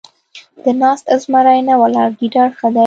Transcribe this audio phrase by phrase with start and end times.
[0.31, 2.79] ـ د ناست زمري نه، ولاړ ګيدړ ښه دی.